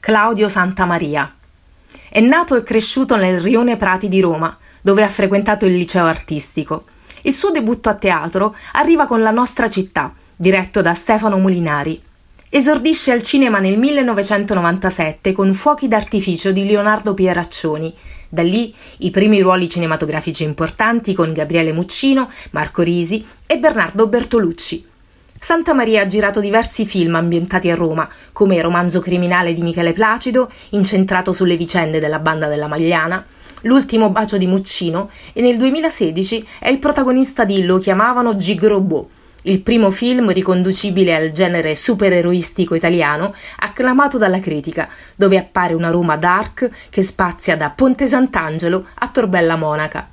Claudio 0.00 0.48
Santamaria. 0.48 1.30
È 2.08 2.20
nato 2.20 2.56
e 2.56 2.62
cresciuto 2.62 3.16
nel 3.16 3.38
Rione 3.38 3.76
Prati 3.76 4.08
di 4.08 4.18
Roma, 4.22 4.56
dove 4.80 5.02
ha 5.02 5.08
frequentato 5.08 5.66
il 5.66 5.76
liceo 5.76 6.06
artistico. 6.06 6.84
Il 7.24 7.34
suo 7.34 7.50
debutto 7.50 7.90
a 7.90 7.94
teatro 7.94 8.56
arriva 8.72 9.04
con 9.04 9.20
La 9.20 9.30
nostra 9.30 9.68
città, 9.68 10.10
diretto 10.34 10.80
da 10.80 10.94
Stefano 10.94 11.36
Molinari. 11.36 12.00
Esordisce 12.48 13.12
al 13.12 13.22
cinema 13.22 13.58
nel 13.58 13.76
1997 13.76 15.32
con 15.32 15.52
Fuochi 15.52 15.86
d'artificio 15.86 16.50
di 16.50 16.64
Leonardo 16.64 17.12
Pieraccioni. 17.12 17.94
Da 18.26 18.42
lì 18.42 18.74
i 19.00 19.10
primi 19.10 19.42
ruoli 19.42 19.68
cinematografici 19.68 20.44
importanti 20.44 21.12
con 21.12 21.34
Gabriele 21.34 21.72
Muccino, 21.72 22.30
Marco 22.52 22.80
Risi 22.80 23.22
e 23.46 23.58
Bernardo 23.58 24.06
Bertolucci. 24.06 24.89
Santa 25.42 25.72
Maria 25.72 26.02
ha 26.02 26.06
girato 26.06 26.38
diversi 26.38 26.84
film 26.84 27.14
ambientati 27.14 27.70
a 27.70 27.74
Roma, 27.74 28.06
come 28.30 28.60
Romanzo 28.60 29.00
criminale 29.00 29.54
di 29.54 29.62
Michele 29.62 29.94
Placido, 29.94 30.52
incentrato 30.70 31.32
sulle 31.32 31.56
vicende 31.56 31.98
della 31.98 32.18
banda 32.18 32.46
della 32.46 32.66
Magliana, 32.66 33.24
L'ultimo 33.62 34.10
bacio 34.10 34.38
di 34.38 34.46
Muccino 34.46 35.10
e 35.34 35.42
nel 35.42 35.58
2016 35.58 36.46
è 36.60 36.68
il 36.68 36.78
protagonista 36.78 37.44
di 37.44 37.64
Lo 37.64 37.78
chiamavano 37.78 38.36
Gigrobot, 38.36 39.08
il 39.42 39.60
primo 39.60 39.90
film 39.90 40.30
riconducibile 40.30 41.14
al 41.14 41.32
genere 41.32 41.74
supereroistico 41.74 42.74
italiano, 42.74 43.34
acclamato 43.58 44.18
dalla 44.18 44.40
critica, 44.40 44.88
dove 45.14 45.38
appare 45.38 45.74
una 45.74 45.90
Roma 45.90 46.16
dark 46.16 46.70
che 46.88 47.02
spazia 47.02 47.56
da 47.56 47.70
Ponte 47.70 48.06
Sant'Angelo 48.06 48.88
a 48.94 49.08
Torbella 49.08 49.56
Monaca. 49.56 50.10